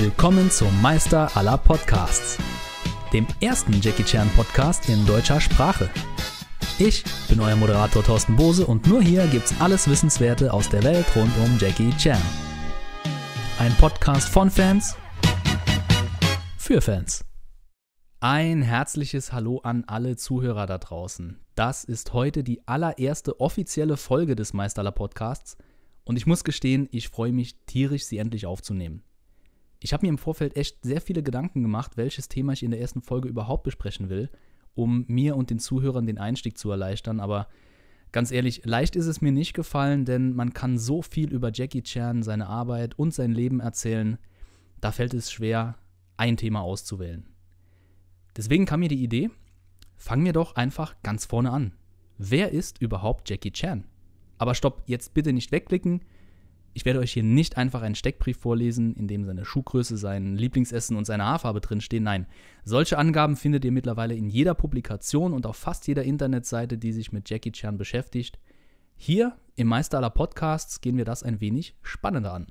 [0.00, 2.38] Willkommen zum Meister aller Podcasts,
[3.12, 5.90] dem ersten Jackie Chan Podcast in deutscher Sprache.
[6.78, 11.04] Ich bin euer Moderator Thorsten Bose und nur hier gibt's alles Wissenswerte aus der Welt
[11.16, 12.22] rund um Jackie Chan.
[13.58, 14.96] Ein Podcast von Fans
[16.56, 17.24] für Fans.
[18.20, 21.40] Ein herzliches Hallo an alle Zuhörer da draußen.
[21.56, 25.56] Das ist heute die allererste offizielle Folge des Meisterler Podcasts
[26.04, 29.02] und ich muss gestehen, ich freue mich tierisch, sie endlich aufzunehmen.
[29.80, 32.80] Ich habe mir im Vorfeld echt sehr viele Gedanken gemacht, welches Thema ich in der
[32.80, 34.30] ersten Folge überhaupt besprechen will,
[34.74, 37.48] um mir und den Zuhörern den Einstieg zu erleichtern, aber
[38.12, 41.82] ganz ehrlich, leicht ist es mir nicht gefallen, denn man kann so viel über Jackie
[41.82, 44.18] Chan, seine Arbeit und sein Leben erzählen,
[44.80, 45.76] da fällt es schwer,
[46.16, 47.26] ein Thema auszuwählen.
[48.36, 49.30] Deswegen kam mir die Idee,
[49.96, 51.72] fangen wir doch einfach ganz vorne an.
[52.18, 53.84] Wer ist überhaupt Jackie Chan?
[54.38, 56.02] Aber stopp, jetzt bitte nicht wegklicken.
[56.78, 60.96] Ich werde euch hier nicht einfach einen Steckbrief vorlesen, in dem seine Schuhgröße, sein Lieblingsessen
[60.96, 62.04] und seine Haarfarbe drinstehen.
[62.04, 62.28] Nein,
[62.62, 67.10] solche Angaben findet ihr mittlerweile in jeder Publikation und auf fast jeder Internetseite, die sich
[67.10, 68.38] mit Jackie Chan beschäftigt.
[68.94, 72.46] Hier im Meister aller Podcasts gehen wir das ein wenig spannender an.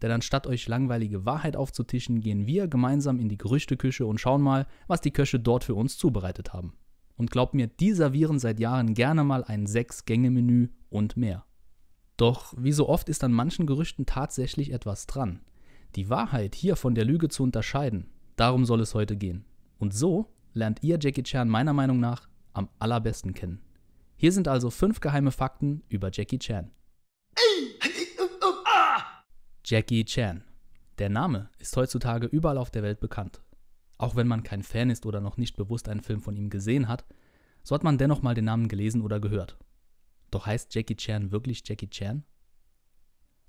[0.00, 4.68] Denn anstatt euch langweilige Wahrheit aufzutischen, gehen wir gemeinsam in die Gerüchteküche und schauen mal,
[4.86, 6.74] was die Köche dort für uns zubereitet haben.
[7.16, 11.44] Und glaubt mir, die servieren seit Jahren gerne mal ein Sechs-Gänge-Menü und mehr.
[12.16, 15.40] Doch wie so oft ist an manchen Gerüchten tatsächlich etwas dran.
[15.94, 19.44] Die Wahrheit hier von der Lüge zu unterscheiden, darum soll es heute gehen.
[19.78, 23.60] Und so lernt ihr Jackie Chan meiner Meinung nach am allerbesten kennen.
[24.16, 26.70] Hier sind also fünf geheime Fakten über Jackie Chan.
[29.64, 30.42] Jackie Chan.
[30.98, 33.42] Der Name ist heutzutage überall auf der Welt bekannt.
[33.98, 36.88] Auch wenn man kein Fan ist oder noch nicht bewusst einen Film von ihm gesehen
[36.88, 37.04] hat,
[37.62, 39.58] so hat man dennoch mal den Namen gelesen oder gehört.
[40.36, 42.22] Doch heißt Jackie Chan wirklich Jackie Chan?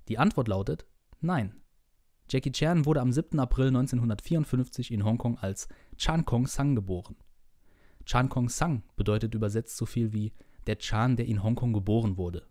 [0.08, 0.86] Die Antwort lautet
[1.20, 1.60] nein.
[2.30, 3.38] Jackie Chan wurde am 7.
[3.38, 7.16] April 1954 in Hongkong als Chan Kong Sang geboren.
[8.06, 10.32] Chan Kong Sang bedeutet übersetzt so viel wie
[10.66, 12.48] der Chan, der in Hongkong geboren wurde.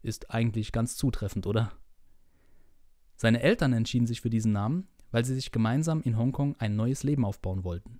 [0.00, 1.72] Ist eigentlich ganz zutreffend, oder?
[3.16, 7.02] Seine Eltern entschieden sich für diesen Namen, weil sie sich gemeinsam in Hongkong ein neues
[7.02, 7.98] Leben aufbauen wollten.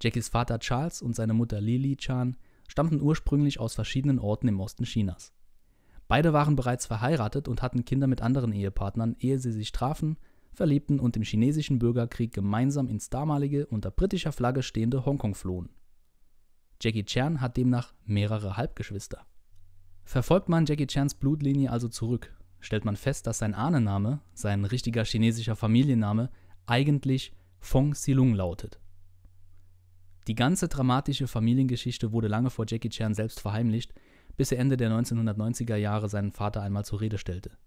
[0.00, 2.38] Jackies Vater Charles und seine Mutter Lily Chan
[2.70, 5.32] stammten ursprünglich aus verschiedenen Orten im Osten Chinas.
[6.06, 10.16] Beide waren bereits verheiratet und hatten Kinder mit anderen Ehepartnern, ehe sie sich trafen,
[10.52, 15.70] verliebten und im chinesischen Bürgerkrieg gemeinsam ins damalige unter britischer Flagge stehende Hongkong flohen.
[16.80, 19.26] Jackie Chan hat demnach mehrere Halbgeschwister.
[20.04, 25.04] Verfolgt man Jackie Chans Blutlinie also zurück, stellt man fest, dass sein Ahnenname, sein richtiger
[25.04, 26.30] chinesischer Familienname,
[26.66, 28.80] eigentlich Fong Silung lautet.
[30.30, 33.92] Die ganze dramatische Familiengeschichte wurde lange vor Jackie Chan selbst verheimlicht,
[34.36, 37.58] bis er Ende der 1990er Jahre seinen Vater einmal zur Rede stellte.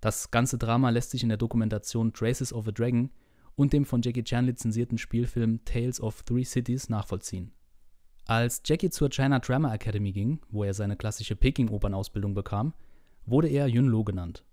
[0.00, 3.12] Das ganze Drama lässt sich in der Dokumentation Traces of a Dragon
[3.54, 7.52] und dem von Jackie Chan lizenzierten Spielfilm Tales of Three Cities nachvollziehen.
[8.24, 12.74] Als Jackie zur China Drama Academy ging, wo er seine klassische Peking-Opernausbildung bekam,
[13.26, 14.44] wurde er Yun Lo genannt.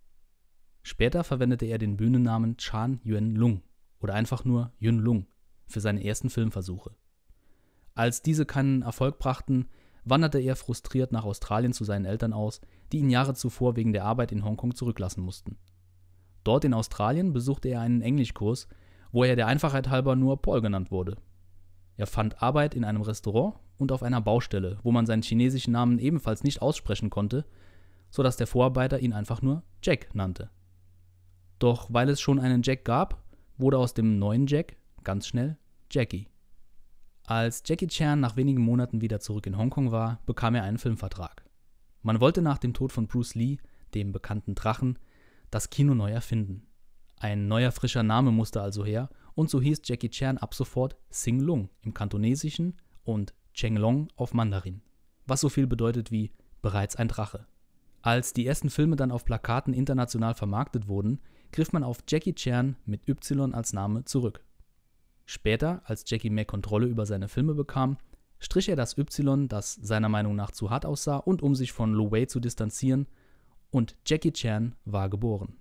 [0.83, 3.63] Später verwendete er den Bühnennamen Chan Yuen Lung
[4.01, 5.25] oder einfach nur Yun Lung
[5.65, 6.95] für seine ersten Filmversuche.
[7.95, 9.67] Als diese keinen Erfolg brachten,
[10.05, 12.61] wanderte er frustriert nach Australien zu seinen Eltern aus,
[12.91, 15.57] die ihn Jahre zuvor wegen der Arbeit in Hongkong zurücklassen mussten.
[16.43, 18.67] Dort in Australien besuchte er einen Englischkurs,
[19.11, 21.17] wo er der Einfachheit halber nur Paul genannt wurde.
[21.95, 25.99] Er fand Arbeit in einem Restaurant und auf einer Baustelle, wo man seinen chinesischen Namen
[25.99, 27.45] ebenfalls nicht aussprechen konnte,
[28.09, 30.49] sodass der Vorarbeiter ihn einfach nur Jack nannte.
[31.59, 33.23] Doch weil es schon einen Jack gab,
[33.57, 35.57] wurde aus dem neuen Jack ganz schnell
[35.91, 36.27] Jackie.
[37.33, 41.43] Als Jackie Chan nach wenigen Monaten wieder zurück in Hongkong war, bekam er einen Filmvertrag.
[42.03, 43.57] Man wollte nach dem Tod von Bruce Lee,
[43.95, 44.99] dem bekannten Drachen,
[45.49, 46.67] das Kino neu erfinden.
[47.17, 51.39] Ein neuer frischer Name musste also her und so hieß Jackie Chan ab sofort Sing
[51.39, 54.83] Lung im Kantonesischen und Cheng Long auf Mandarin,
[55.25, 57.47] was so viel bedeutet wie bereits ein Drache.
[58.03, 61.19] Als die ersten Filme dann auf Plakaten international vermarktet wurden,
[61.51, 64.45] griff man auf Jackie Chan mit Y als Name zurück.
[65.33, 67.97] Später, als Jackie mehr Kontrolle über seine Filme bekam,
[68.37, 71.91] strich er das Y, das seiner Meinung nach zu hart aussah, und um sich von
[71.91, 73.07] Lu Wei zu distanzieren,
[73.71, 75.57] und Jackie Chan war geboren.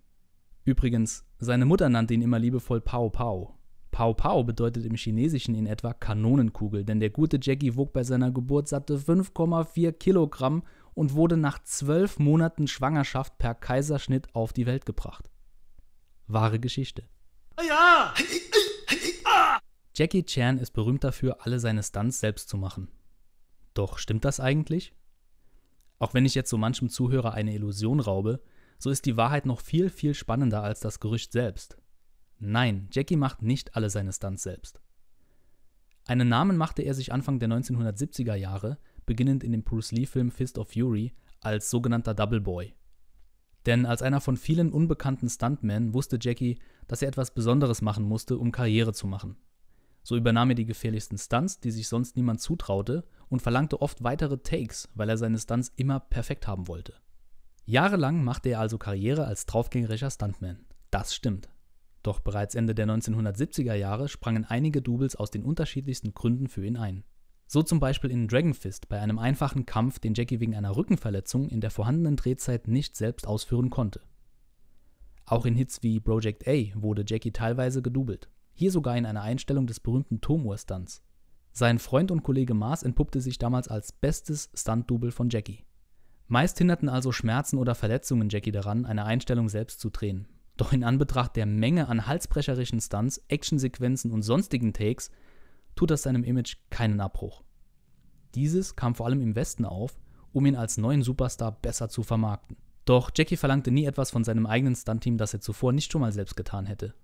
[0.66, 3.54] Übrigens, seine Mutter nannte ihn immer liebevoll Pao Pao.
[3.90, 8.30] Pao Pao bedeutet im Chinesischen in etwa Kanonenkugel, denn der gute Jackie wog bei seiner
[8.30, 14.84] Geburt satte 5,4 Kilogramm und wurde nach zwölf Monaten Schwangerschaft per Kaiserschnitt auf die Welt
[14.84, 15.30] gebracht.
[16.26, 17.04] Wahre Geschichte.
[19.94, 22.88] Jackie Chan ist berühmt dafür, alle seine Stunts selbst zu machen.
[23.74, 24.94] Doch stimmt das eigentlich?
[25.98, 28.42] Auch wenn ich jetzt so manchem Zuhörer eine Illusion raube,
[28.78, 31.76] so ist die Wahrheit noch viel, viel spannender als das Gerücht selbst.
[32.38, 34.80] Nein, Jackie macht nicht alle seine Stunts selbst.
[36.04, 40.58] Einen Namen machte er sich Anfang der 1970er Jahre, beginnend in dem Bruce Lee-Film Fist
[40.58, 42.74] of Fury, als sogenannter Double Boy.
[43.66, 48.38] Denn als einer von vielen unbekannten Stuntmen wusste Jackie, dass er etwas Besonderes machen musste,
[48.38, 49.36] um Karriere zu machen.
[50.02, 54.38] So übernahm er die gefährlichsten Stunts, die sich sonst niemand zutraute, und verlangte oft weitere
[54.38, 56.94] Takes, weil er seine Stunts immer perfekt haben wollte.
[57.64, 60.66] Jahrelang machte er also Karriere als draufgängerischer Stuntman.
[60.90, 61.48] Das stimmt.
[62.02, 66.76] Doch bereits Ende der 1970er Jahre sprangen einige Doubles aus den unterschiedlichsten Gründen für ihn
[66.76, 67.04] ein.
[67.52, 71.50] So zum Beispiel in Dragon Fist bei einem einfachen Kampf, den Jackie wegen einer Rückenverletzung
[71.50, 74.00] in der vorhandenen Drehzeit nicht selbst ausführen konnte.
[75.26, 79.66] Auch in Hits wie Project A wurde Jackie teilweise gedoubelt, hier sogar in einer Einstellung
[79.66, 81.02] des berühmten Tomur-Stunts.
[81.52, 85.66] Sein Freund und Kollege Mars entpuppte sich damals als bestes Stunt-Double von Jackie.
[86.28, 90.26] Meist hinderten also Schmerzen oder Verletzungen Jackie daran, eine Einstellung selbst zu drehen.
[90.56, 95.10] Doch in Anbetracht der Menge an halsbrecherischen Stunts, Actionsequenzen und sonstigen Takes
[95.74, 97.42] tut das seinem Image keinen Abbruch.
[98.34, 99.98] Dieses kam vor allem im Westen auf,
[100.32, 102.56] um ihn als neuen Superstar besser zu vermarkten.
[102.84, 106.12] Doch Jackie verlangte nie etwas von seinem eigenen Stuntteam, das er zuvor nicht schon mal
[106.12, 106.94] selbst getan hätte.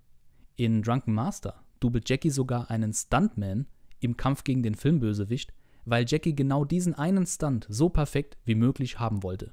[0.57, 3.67] In Drunken Master doubelt Jackie sogar einen Stuntman
[4.01, 5.53] im Kampf gegen den Filmbösewicht,
[5.85, 9.53] weil Jackie genau diesen einen Stunt so perfekt wie möglich haben wollte.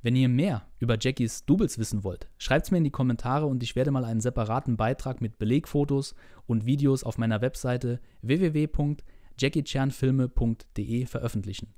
[0.00, 3.64] Wenn ihr mehr über Jackies Doubles wissen wollt, schreibt es mir in die Kommentare und
[3.64, 6.14] ich werde mal einen separaten Beitrag mit Belegfotos
[6.46, 11.74] und Videos auf meiner Webseite www.jackiechanfilme.de veröffentlichen.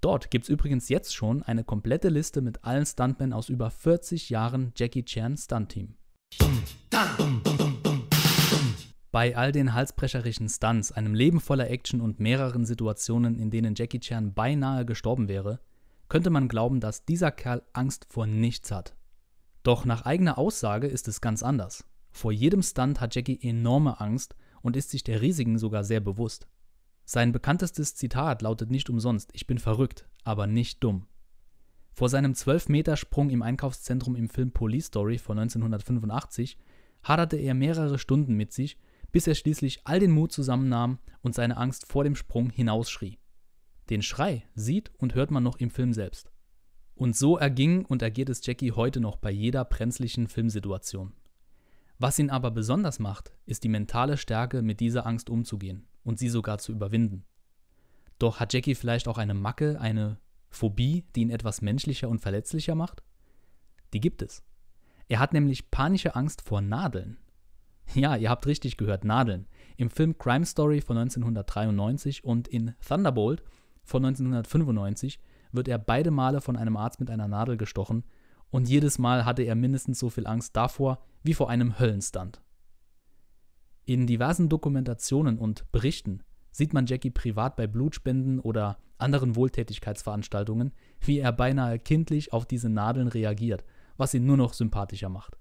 [0.00, 4.30] Dort gibt es übrigens jetzt schon eine komplette Liste mit allen Stuntmen aus über 40
[4.30, 5.96] Jahren Jackie Chan Stunt-Team.
[9.10, 13.98] Bei all den halsbrecherischen Stunts, einem Leben voller Action und mehreren Situationen, in denen Jackie
[13.98, 15.58] Chan beinahe gestorben wäre,
[16.12, 18.94] könnte man glauben, dass dieser Kerl Angst vor nichts hat.
[19.62, 21.86] Doch nach eigener Aussage ist es ganz anders.
[22.10, 26.48] Vor jedem Stunt hat Jackie enorme Angst und ist sich der Risiken sogar sehr bewusst.
[27.06, 31.06] Sein bekanntestes Zitat lautet nicht umsonst: Ich bin verrückt, aber nicht dumm.
[31.94, 36.58] Vor seinem 12-Meter-Sprung im Einkaufszentrum im Film Police Story von 1985
[37.02, 38.76] haderte er mehrere Stunden mit sich,
[39.12, 43.18] bis er schließlich all den Mut zusammennahm und seine Angst vor dem Sprung hinausschrie.
[43.92, 46.32] Den Schrei sieht und hört man noch im Film selbst.
[46.94, 51.12] Und so erging und ergeht es Jackie heute noch bei jeder brenzlichen Filmsituation.
[51.98, 56.30] Was ihn aber besonders macht, ist die mentale Stärke, mit dieser Angst umzugehen und sie
[56.30, 57.26] sogar zu überwinden.
[58.18, 60.18] Doch hat Jackie vielleicht auch eine Macke, eine
[60.48, 63.02] Phobie, die ihn etwas menschlicher und verletzlicher macht?
[63.92, 64.42] Die gibt es.
[65.06, 67.18] Er hat nämlich panische Angst vor Nadeln.
[67.92, 69.48] Ja, ihr habt richtig gehört, Nadeln.
[69.76, 73.42] Im Film Crime Story von 1993 und in Thunderbolt
[73.84, 75.18] von 1995
[75.52, 78.04] wird er beide Male von einem Arzt mit einer Nadel gestochen
[78.50, 82.40] und jedes Mal hatte er mindestens so viel Angst davor wie vor einem Höllenstand.
[83.84, 91.18] In diversen Dokumentationen und Berichten sieht man Jackie privat bei Blutspenden oder anderen Wohltätigkeitsveranstaltungen, wie
[91.18, 93.64] er beinahe kindlich auf diese Nadeln reagiert,
[93.96, 95.36] was ihn nur noch sympathischer macht.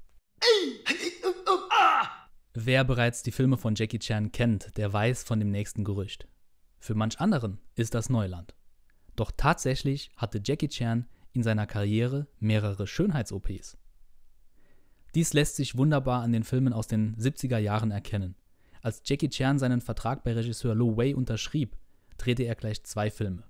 [2.53, 6.27] Wer bereits die Filme von Jackie Chan kennt, der weiß von dem nächsten Gerücht.
[6.81, 8.55] Für manch anderen ist das Neuland.
[9.15, 13.77] Doch tatsächlich hatte Jackie Chan in seiner Karriere mehrere Schönheits-OPs.
[15.13, 18.35] Dies lässt sich wunderbar an den Filmen aus den 70er Jahren erkennen.
[18.81, 21.77] Als Jackie Chan seinen Vertrag bei Regisseur Lo Wei unterschrieb,
[22.17, 23.43] drehte er gleich zwei Filme.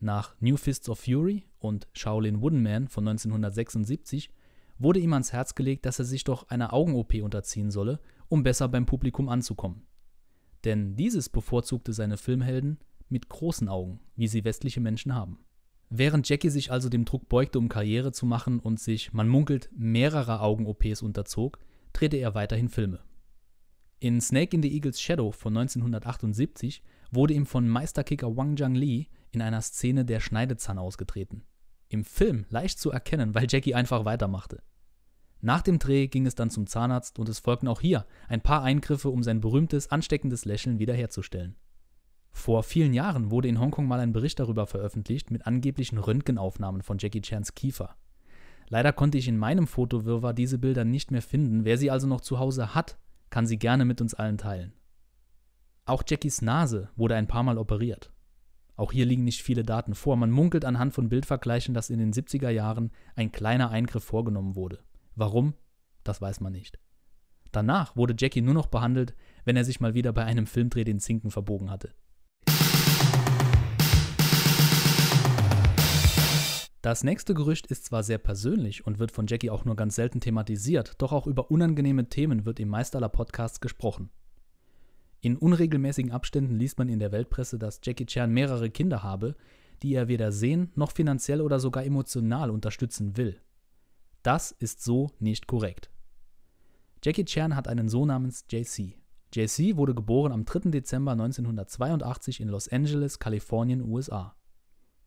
[0.00, 4.28] Nach New Fists of Fury und Shaolin Wooden Man von 1976
[4.76, 8.66] wurde ihm ans Herz gelegt, dass er sich doch einer Augen-OP unterziehen solle, um besser
[8.66, 9.86] beim Publikum anzukommen.
[10.64, 15.38] Denn dieses bevorzugte seine Filmhelden mit großen Augen, wie sie westliche Menschen haben.
[15.88, 19.68] Während Jackie sich also dem Druck beugte, um Karriere zu machen und sich, man munkelt,
[19.74, 21.58] mehrerer Augen-OPs unterzog,
[21.92, 23.00] drehte er weiterhin Filme.
[23.98, 29.08] In Snake in the Eagle's Shadow von 1978 wurde ihm von Meisterkicker Wang Zhang Li
[29.32, 31.42] in einer Szene der Schneidezahn ausgetreten.
[31.88, 34.62] Im Film leicht zu erkennen, weil Jackie einfach weitermachte.
[35.42, 38.62] Nach dem Dreh ging es dann zum Zahnarzt und es folgten auch hier ein paar
[38.62, 41.56] Eingriffe, um sein berühmtes, ansteckendes Lächeln wiederherzustellen.
[42.30, 46.98] Vor vielen Jahren wurde in Hongkong mal ein Bericht darüber veröffentlicht mit angeblichen Röntgenaufnahmen von
[46.98, 47.96] Jackie Chans Kiefer.
[48.68, 51.64] Leider konnte ich in meinem Fotowirrwarr diese Bilder nicht mehr finden.
[51.64, 52.98] Wer sie also noch zu Hause hat,
[53.30, 54.72] kann sie gerne mit uns allen teilen.
[55.86, 58.12] Auch Jackies Nase wurde ein paar Mal operiert.
[58.76, 60.16] Auch hier liegen nicht viele Daten vor.
[60.16, 64.78] Man munkelt anhand von Bildvergleichen, dass in den 70er Jahren ein kleiner Eingriff vorgenommen wurde.
[65.14, 65.54] Warum?
[66.04, 66.78] Das weiß man nicht.
[67.52, 69.14] Danach wurde Jackie nur noch behandelt,
[69.44, 71.94] wenn er sich mal wieder bei einem Filmdreh den Zinken verbogen hatte.
[76.82, 80.20] Das nächste Gerücht ist zwar sehr persönlich und wird von Jackie auch nur ganz selten
[80.20, 84.10] thematisiert, doch auch über unangenehme Themen wird im meist aller Podcasts gesprochen.
[85.20, 89.36] In unregelmäßigen Abständen liest man in der Weltpresse, dass Jackie Chan mehrere Kinder habe,
[89.82, 93.38] die er weder sehen noch finanziell oder sogar emotional unterstützen will.
[94.22, 95.90] Das ist so nicht korrekt.
[97.02, 98.94] Jackie Chan hat einen Sohn namens JC.
[99.32, 100.70] JC wurde geboren am 3.
[100.70, 104.34] Dezember 1982 in Los Angeles, Kalifornien, USA.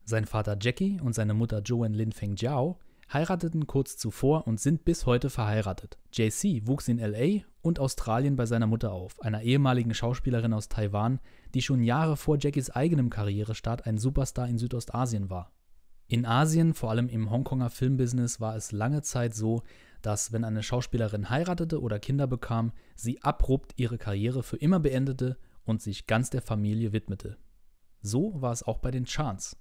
[0.05, 2.79] Sein Vater Jackie und seine Mutter Joanne Lin Feng Jiao
[3.11, 5.99] heirateten kurz zuvor und sind bis heute verheiratet.
[6.11, 11.19] JC wuchs in LA und Australien bei seiner Mutter auf, einer ehemaligen Schauspielerin aus Taiwan,
[11.53, 15.51] die schon Jahre vor Jackies eigenem Karrierestart ein Superstar in Südostasien war.
[16.07, 19.63] In Asien, vor allem im Hongkonger Filmbusiness, war es lange Zeit so,
[20.01, 25.37] dass, wenn eine Schauspielerin heiratete oder Kinder bekam, sie abrupt ihre Karriere für immer beendete
[25.63, 27.37] und sich ganz der Familie widmete.
[28.01, 29.57] So war es auch bei den Chans.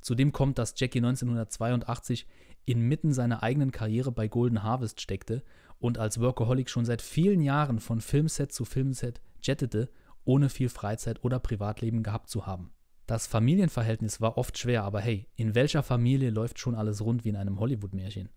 [0.00, 2.26] Zudem kommt, dass Jackie 1982
[2.64, 5.42] inmitten seiner eigenen Karriere bei Golden Harvest steckte
[5.78, 9.90] und als Workaholic schon seit vielen Jahren von Filmset zu Filmset jettete,
[10.24, 12.72] ohne viel Freizeit oder Privatleben gehabt zu haben.
[13.06, 17.28] Das Familienverhältnis war oft schwer, aber hey, in welcher Familie läuft schon alles rund wie
[17.28, 18.30] in einem Hollywood-Märchen?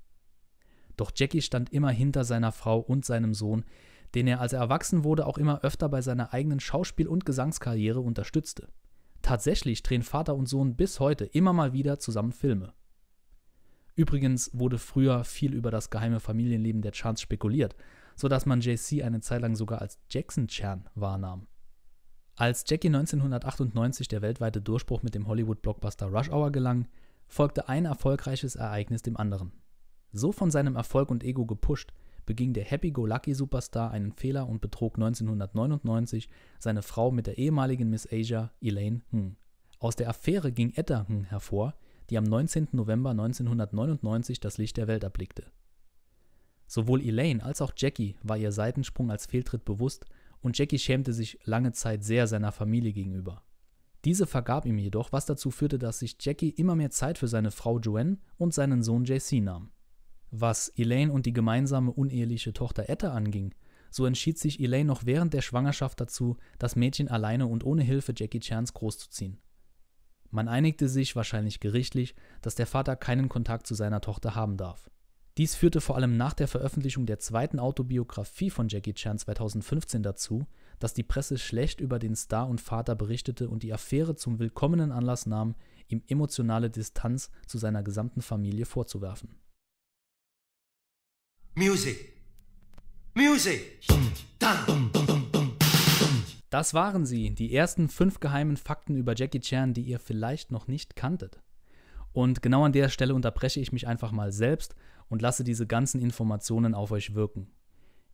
[0.96, 3.66] Doch Jackie stand immer hinter seiner Frau und seinem Sohn,
[4.14, 8.00] den er, als er erwachsen wurde, auch immer öfter bei seiner eigenen Schauspiel- und Gesangskarriere
[8.00, 8.68] unterstützte.
[9.22, 12.74] Tatsächlich drehen Vater und Sohn bis heute immer mal wieder zusammen Filme.
[13.96, 17.76] Übrigens wurde früher viel über das geheime Familienleben der Chans spekuliert,
[18.16, 21.48] sodass man JC eine Zeit lang sogar als Jackson Chan wahrnahm.
[22.40, 26.88] Als Jackie 1998 der weltweite Durchbruch mit dem Hollywood-Blockbuster Rush Hour gelang,
[27.28, 29.52] folgte ein erfolgreiches Ereignis dem anderen.
[30.14, 31.92] So von seinem Erfolg und Ego gepusht,
[32.26, 36.30] beging der Happy-Go-Lucky-Superstar einen Fehler und betrog 1999
[36.60, 39.36] seine Frau mit der ehemaligen Miss Asia Elaine Ng.
[39.80, 41.76] Aus der Affäre ging Etta Ng hervor,
[42.10, 42.70] die am 19.
[42.72, 45.44] November 1999 das Licht der Welt erblickte.
[46.68, 50.06] Sowohl Elaine als auch Jackie war ihr Seitensprung als Fehltritt bewusst
[50.42, 53.44] und Jackie schämte sich lange Zeit sehr seiner Familie gegenüber.
[54.06, 57.52] Diese vergab ihm jedoch, was dazu führte, dass sich Jackie immer mehr Zeit für seine
[57.52, 59.72] Frau Joanne und seinen Sohn JC nahm.
[60.32, 63.54] Was Elaine und die gemeinsame uneheliche Tochter Etta anging,
[63.92, 68.14] so entschied sich Elaine noch während der Schwangerschaft dazu, das Mädchen alleine und ohne Hilfe
[68.16, 69.40] Jackie Chans großzuziehen.
[70.30, 74.90] Man einigte sich, wahrscheinlich gerichtlich, dass der Vater keinen Kontakt zu seiner Tochter haben darf.
[75.38, 80.46] Dies führte vor allem nach der Veröffentlichung der zweiten Autobiografie von Jackie Chan 2015 dazu,
[80.80, 84.92] dass die Presse schlecht über den Star und Vater berichtete und die Affäre zum willkommenen
[84.92, 85.56] Anlass nahm,
[85.88, 89.30] ihm emotionale Distanz zu seiner gesamten Familie vorzuwerfen.
[91.56, 92.14] Music.
[93.14, 93.80] Music.
[96.50, 100.68] Das waren sie, die ersten fünf geheimen Fakten über Jackie Chan, die ihr vielleicht noch
[100.68, 101.42] nicht kanntet.
[102.12, 104.76] Und genau an der Stelle unterbreche ich mich einfach mal selbst
[105.10, 107.52] und lasse diese ganzen Informationen auf euch wirken.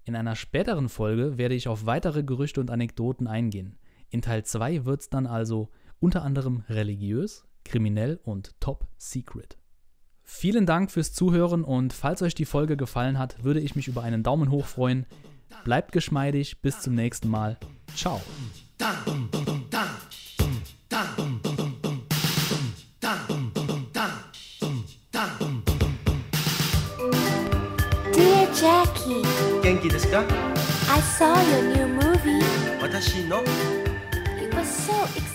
[0.04, 3.78] In einer späteren Folge werde ich auf weitere Gerüchte und Anekdoten eingehen.
[4.10, 9.58] In Teil 2 wird es dann also unter anderem religiös, kriminell und top secret.
[10.24, 14.04] Vielen Dank fürs Zuhören und falls euch die Folge gefallen hat, würde ich mich über
[14.04, 15.06] einen Daumen hoch freuen.
[15.64, 17.58] Bleibt geschmeidig, bis zum nächsten Mal.
[17.96, 18.22] Ciao.
[28.66, 29.22] Jackie,
[29.62, 30.24] 元気ですか
[30.90, 32.42] I saw your new movie.
[32.82, 33.44] 私の
[34.42, 35.35] It was so exciting.